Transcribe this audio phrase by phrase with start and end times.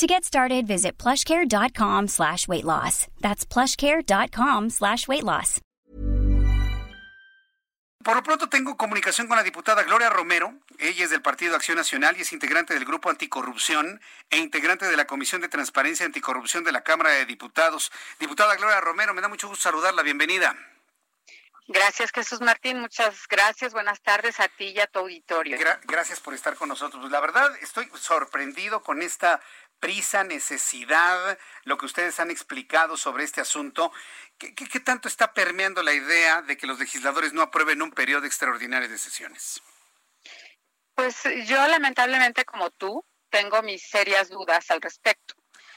[0.00, 3.06] To get started, visit plushcare.com slash weight loss.
[3.20, 5.60] That's plushcare.com slash weight loss.
[8.02, 10.54] Por lo pronto tengo comunicación con la diputada Gloria Romero.
[10.78, 14.00] Ella es del Partido Acción Nacional y es integrante del Grupo Anticorrupción
[14.30, 17.92] e integrante de la Comisión de Transparencia y Anticorrupción de la Cámara de Diputados.
[18.18, 20.02] Diputada Gloria Romero, me da mucho gusto saludarla.
[20.02, 20.56] Bienvenida.
[21.72, 22.80] Gracias, Jesús Martín.
[22.80, 23.72] Muchas gracias.
[23.72, 25.56] Buenas tardes a ti y a tu auditorio.
[25.84, 27.08] gracias por estar con nosotros.
[27.12, 29.40] La verdad, estoy sorprendido con esta
[29.80, 33.92] prisa, necesidad, lo que ustedes han explicado sobre este asunto.
[34.38, 38.88] ¿Qué, tanto está permeando la idea de que los legisladores no aprueben un periodo extraordinario
[38.88, 39.60] de sesiones?
[40.94, 45.34] Pues yo lamentablemente como tú tengo mis serias dudas al respecto.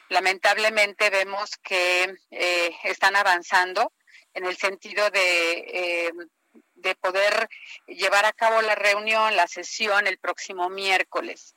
[0.09, 3.93] Lamentablemente vemos que eh, están avanzando
[4.33, 6.11] en el sentido de, eh,
[6.75, 7.47] de poder
[7.87, 11.55] llevar a cabo la reunión, la sesión el próximo miércoles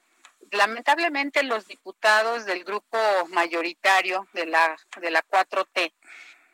[0.50, 2.98] lamentablemente los diputados del grupo
[3.30, 5.92] mayoritario de la de la 4T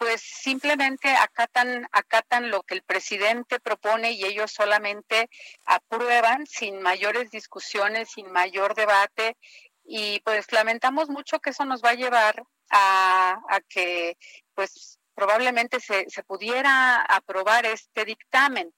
[0.02, 5.30] pues simplemente acatan, acatan lo que el presidente propone y ellos solamente
[5.64, 9.36] aprueban sin mayores discusiones, sin mayor debate.
[9.84, 14.18] Y pues lamentamos mucho que eso nos va a llevar a, que
[14.56, 18.74] pues probablemente se, se pudiera aprobar este dictamen.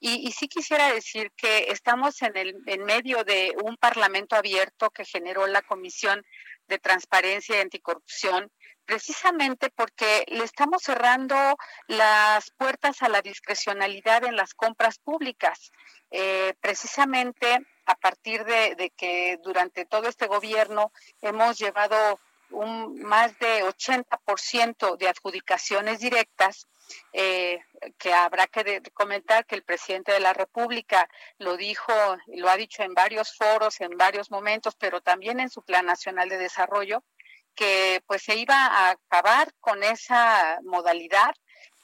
[0.00, 4.90] Y, y, sí quisiera decir que estamos en, el, en medio de un parlamento abierto
[4.90, 6.24] que generó la Comisión
[6.68, 8.52] de Transparencia y Anticorrupción,
[8.84, 11.36] precisamente porque le estamos cerrando
[11.88, 15.72] las puertas a la discrecionalidad en las compras públicas.
[16.10, 22.18] Eh, precisamente a partir de, que durante todo este gobierno hemos llevado
[22.50, 26.66] un más de 80% de adjudicaciones directas,
[27.12, 27.60] eh,
[27.98, 31.92] que habrá que comentar que el presidente de la República lo dijo,
[32.28, 36.28] lo ha dicho en varios foros, en varios momentos, pero también en su Plan Nacional
[36.28, 37.04] de Desarrollo,
[37.54, 41.34] que pues se iba a acabar con esa modalidad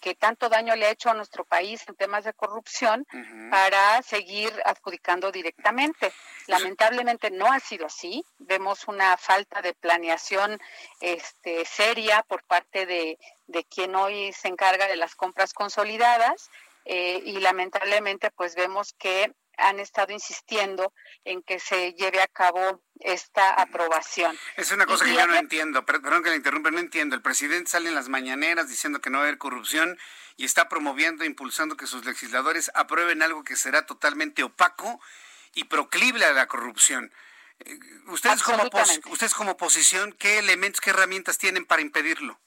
[0.04, 3.06] que tanto daño le ha hecho a nuestro país en temas de corrupción
[3.50, 6.12] para seguir adjudicando directamente.
[6.46, 8.22] Lamentablemente no ha sido así.
[8.36, 10.60] Vemos una falta de planeación
[11.00, 16.50] este, seria por parte de, de quien hoy se encarga de las compras consolidadas
[16.84, 20.92] eh, y lamentablemente pues vemos que han estado insistiendo
[21.24, 24.38] en que se lleve a cabo esta aprobación.
[24.56, 27.16] Es una cosa que yo no entiendo, perdón que le interrumpa, no entiendo.
[27.16, 29.98] El presidente sale en las mañaneras diciendo que no va a haber corrupción
[30.36, 35.00] y está promoviendo, impulsando que sus legisladores aprueben algo que será totalmente opaco
[35.54, 37.12] y proclive a la corrupción.
[37.60, 38.64] Eh, ustedes como,
[39.10, 42.38] ustedes como oposición, ¿qué elementos, qué herramientas tienen para impedirlo?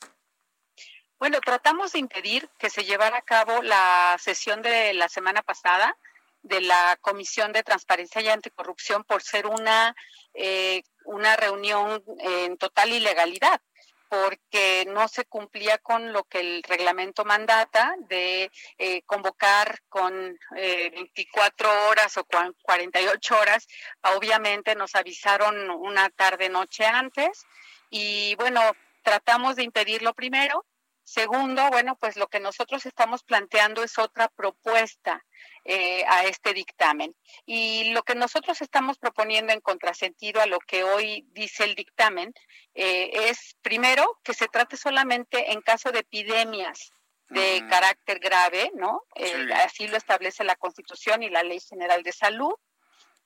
[1.20, 5.98] Bueno, tratamos de impedir que se llevara a cabo la sesión de la semana pasada,
[6.42, 9.96] de la Comisión de Transparencia y Anticorrupción por ser una,
[10.34, 13.62] eh, una reunión en total ilegalidad
[14.10, 21.68] porque no se cumplía con lo que el reglamento mandata de eh, convocar con 24
[21.70, 22.26] eh, horas o
[22.62, 23.68] 48 horas.
[24.16, 27.46] Obviamente nos avisaron una tarde noche antes
[27.90, 28.62] y bueno,
[29.04, 30.66] tratamos de impedirlo primero.
[31.08, 35.24] Segundo, bueno, pues lo que nosotros estamos planteando es otra propuesta
[35.64, 37.16] eh, a este dictamen.
[37.46, 42.34] Y lo que nosotros estamos proponiendo en contrasentido a lo que hoy dice el dictamen
[42.74, 46.92] eh, es, primero, que se trate solamente en caso de epidemias
[47.30, 49.02] de carácter grave, ¿no?
[49.16, 52.54] Eh, así lo establece la Constitución y la Ley General de Salud,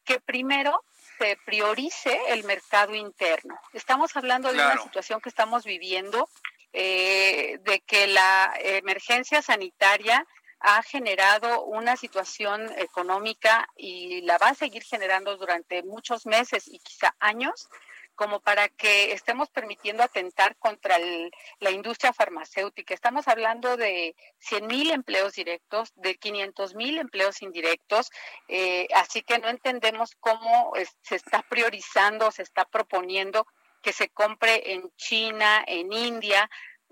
[0.04, 0.84] que primero
[1.18, 3.60] se priorice el mercado interno.
[3.74, 6.28] Estamos hablando de una situación que estamos viviendo,
[6.74, 10.26] de que la emergencia sanitaria
[10.62, 16.80] ha generado una situación económica y la va a seguir generando durante muchos meses y
[16.80, 17.68] quizá años
[18.14, 20.98] como para que estemos permitiendo atentar contra
[21.60, 22.94] la industria farmacéutica.
[22.94, 28.12] Estamos hablando de 100 mil empleos directos, de 500 mil empleos indirectos,
[28.48, 33.48] eh, así que no entendemos cómo se está priorizando, se está proponiendo
[33.82, 36.50] que se compre en China, en India,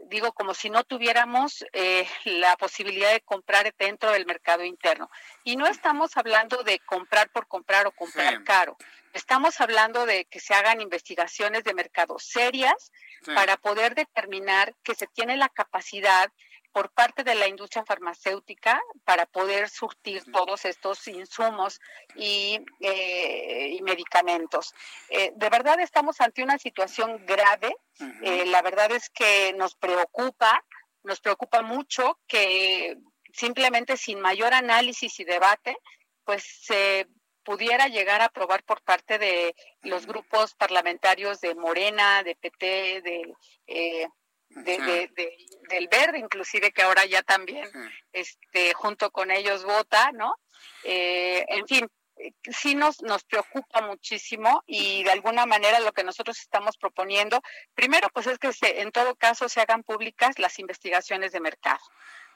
[0.07, 5.09] digo, como si no tuviéramos eh, la posibilidad de comprar dentro del mercado interno.
[5.43, 8.77] Y no estamos hablando de comprar por comprar o comprar caro.
[9.13, 12.91] Estamos hablando de que se hagan investigaciones de mercado serias
[13.35, 16.31] para poder determinar que se tiene la capacidad
[16.79, 21.81] por parte de la industria farmacéutica para poder surtir todos estos insumos
[22.15, 24.73] y, eh, medicamentos.
[25.09, 27.75] Eh, de verdad estamos ante una situación grave.
[28.21, 30.63] Eh, la verdad es que nos preocupa,
[31.03, 32.97] nos preocupa mucho que
[33.33, 35.75] simplemente sin mayor análisis y debate,
[36.23, 37.09] pues se
[37.43, 44.07] pudiera llegar a aprobar por parte de los grupos parlamentarios de Morena, de PT, de,
[44.49, 45.09] de,
[45.69, 47.67] del Verde, inclusive que ahora ya también,
[48.11, 50.35] este, junto con ellos vota, ¿no?
[50.83, 51.87] Eh, en fin,
[52.51, 57.41] sí nos, nos preocupa muchísimo y de alguna manera lo que nosotros estamos proponiendo,
[57.73, 61.81] primero pues es que se, en todo caso se hagan públicas las investigaciones de mercado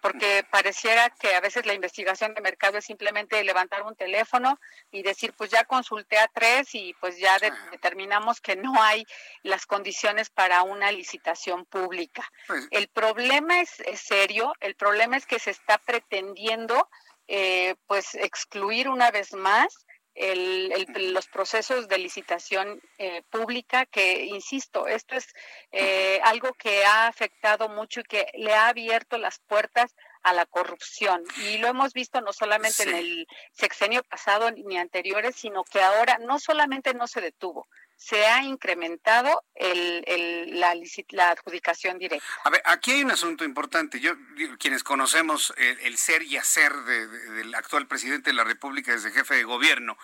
[0.03, 4.59] porque pareciera que a veces la investigación de mercado es simplemente levantar un teléfono
[4.91, 7.37] y decir, pues ya consulté a tres y pues ya
[7.71, 9.05] determinamos que no hay
[9.43, 12.29] las condiciones para una licitación pública.
[12.47, 16.89] Pues el problema es, serio, el problema es que se está pretendiendo
[17.27, 19.85] eh, pues excluir una vez más
[20.15, 20.71] el,
[21.13, 25.33] los procesos de licitación eh, pública, que, insisto, esto es
[25.71, 30.45] eh, algo que ha afectado mucho y que le ha abierto las puertas a la
[30.45, 31.23] corrupción.
[31.37, 36.17] Y lo hemos visto no solamente en el sexenio pasado ni anteriores, sino que ahora
[36.19, 40.75] no solamente no se detuvo, se ha incrementado el, la,
[41.09, 42.25] la, adjudicación directa.
[42.43, 43.99] A ver, aquí hay un asunto importante.
[43.99, 44.13] Yo,
[44.59, 49.43] quienes conocemos el, ser y hacer del actual presidente de la República desde jefe de
[49.43, 49.97] gobierno,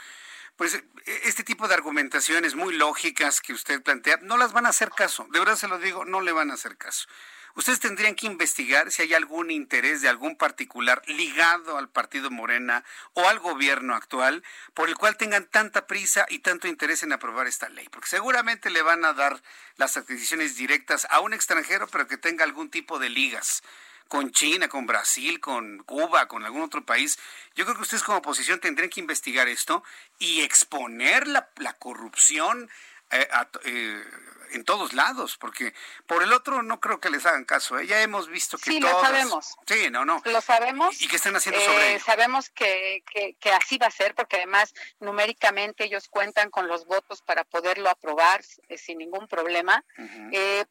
[0.55, 0.83] pues e,
[1.23, 5.27] este tipo de argumentaciones muy lógicas que usted plantea, no las van a hacer caso.
[5.31, 7.07] De verdad se lo digo, no le van a hacer caso.
[7.55, 12.83] Ustedes tendrían que investigar si hay algún interés de algún particular ligado al partido Morena
[13.13, 14.43] o al gobierno actual
[14.73, 18.69] por el cual tengan tanta prisa y tanto interés en aprobar esta ley, porque seguramente
[18.69, 19.41] le van a dar
[19.77, 23.63] las adquisiciones directas a un extranjero, pero que tenga algún tipo de ligas
[24.09, 27.19] con China, con Brasil, con Cuba, con algún otro país.
[27.55, 29.83] Yo creo que ustedes como oposición tendrían que investigar esto
[30.17, 32.69] y exponer la, la corrupción
[33.11, 33.27] eh,
[33.65, 34.03] eh,
[34.51, 35.73] en todos lados, porque
[36.07, 37.77] por el otro no creo que les hagan caso.
[37.77, 37.85] ¿eh?
[37.85, 39.55] Ya hemos visto que sí, lo sabemos.
[39.67, 40.21] Sí, no, no.
[40.25, 41.01] Lo sabemos.
[41.01, 43.03] ¿Y qué están haciendo sobre eh, Sabemos que,
[43.39, 47.89] que, así va a ser, porque además numéricamente ellos cuentan con los votos para poderlo
[47.89, 49.83] aprobar sin ningún problema.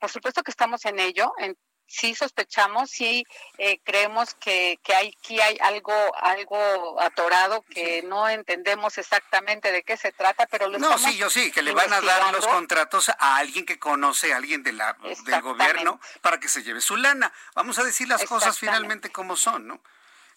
[0.01, 1.57] por supuesto que estamos en ello, en
[1.89, 3.27] sí sospechamos, sí
[3.57, 9.83] eh, creemos que, que hay, aquí hay algo, algo atorado que no entendemos exactamente de
[9.83, 12.47] qué se trata, pero lo No, sí, yo sí, que le van a dar los
[12.47, 16.81] contratos a alguien que conoce, a alguien de la, del gobierno, para que se lleve
[16.81, 17.33] su lana.
[17.55, 19.81] Vamos a decir las cosas finalmente como son, ¿no?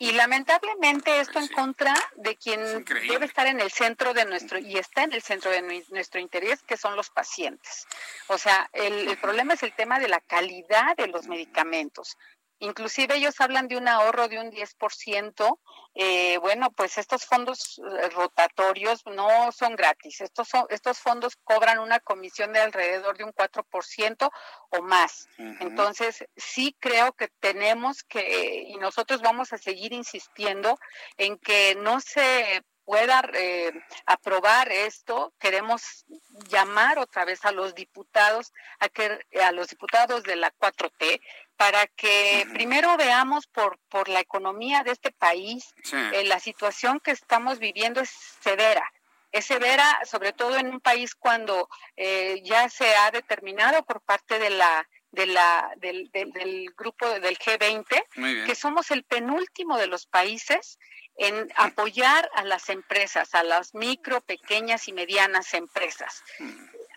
[0.02, 4.80] Y lamentablemente esto en contra de quien debe estar en el centro de nuestro, y
[4.80, 5.62] está en el centro de
[5.92, 7.86] nuestro interés, que son los pacientes.
[8.26, 12.18] O sea, el, el problema es el tema de la calidad de los medicamentos.
[12.62, 15.60] Inclusive ellos hablan de un ahorro de un 10%.
[15.96, 20.22] Eh, bueno, pues estos fondos eh, rotatorios no son gratis.
[20.22, 24.32] Estos, son, estos fondos cobran una comisión de alrededor de un 4%
[24.70, 25.28] o más.
[25.38, 30.78] Entonces, sí creo que tenemos que, y nosotros vamos a seguir insistiendo
[31.18, 33.72] en que no se pueda eh,
[34.06, 36.06] aprobar esto, queremos
[36.50, 41.22] llamar otra vez a los diputados, a que a los diputados de la 4T
[41.62, 47.12] para que primero veamos por, por la economía de este país, eh, la situación que
[47.12, 48.92] estamos viviendo es severa.
[49.32, 54.40] Es severa, sobre todo en un país cuando eh, ya se ha determinado por parte
[54.40, 60.06] de la de la, del, del, grupo del G20, que somos el penúltimo de los
[60.06, 60.80] países
[61.22, 66.24] en apoyar a las empresas, a las micro, pequeñas y medianas empresas.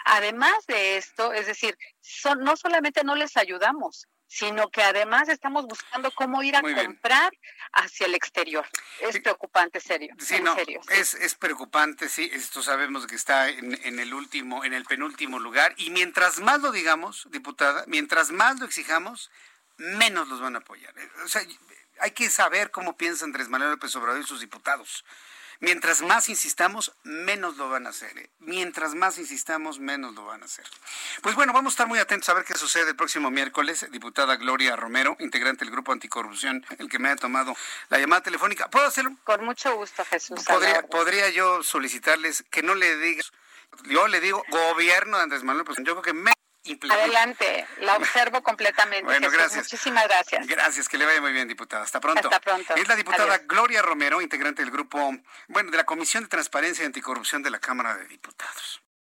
[0.06, 1.76] Además de esto, es decir,
[2.38, 7.32] no solamente no les ayudamos, sino que además estamos buscando cómo ir a comprar
[7.74, 8.66] hacia el exterior.
[9.00, 10.14] Es preocupante, serio.
[10.18, 10.56] Sí, no,
[10.88, 15.38] Es, es preocupante, sí, esto sabemos que está en, en, el último, en el penúltimo
[15.38, 19.30] lugar, y mientras más lo digamos, diputada, mientras más lo exijamos,
[19.76, 20.94] menos los van a apoyar.
[21.24, 21.42] O sea,
[22.00, 25.04] hay que saber cómo piensa Andrés Manuel López Obrador y sus diputados.
[25.60, 28.16] Mientras más insistamos, menos lo van a hacer.
[28.18, 28.30] ¿eh?
[28.40, 30.64] Mientras más insistamos, menos lo van a hacer.
[31.22, 33.86] Pues bueno, vamos a estar muy atentos a ver qué sucede el próximo miércoles.
[33.90, 37.56] Diputada Gloria Romero, integrante del Grupo Anticorrupción, el que me ha tomado
[37.88, 38.68] la llamada telefónica.
[38.68, 39.16] ¿Puedo hacerlo?
[39.24, 40.44] Con mucho gusto, Jesús.
[40.44, 43.32] ¿Podría, ¿podría yo solicitarles que no le digas,
[43.84, 46.34] yo le digo gobierno de Andrés Manuel, pues yo creo que me
[46.90, 49.04] Adelante, la observo completamente.
[49.04, 49.64] bueno, gracias.
[49.64, 50.46] Muchísimas gracias.
[50.46, 51.82] Gracias, que le vaya muy bien, diputada.
[51.82, 52.28] Hasta pronto.
[52.28, 52.74] Hasta pronto.
[52.74, 55.12] Es la diputada Gloria Romero, integrante del grupo,
[55.48, 58.83] bueno, de la Comisión de Transparencia y Anticorrupción de la Cámara de Diputados.